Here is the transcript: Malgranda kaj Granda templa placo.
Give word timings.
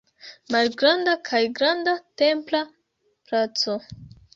Malgranda 0.55 1.13
kaj 1.29 1.43
Granda 1.61 1.95
templa 2.25 2.67
placo. 2.67 3.83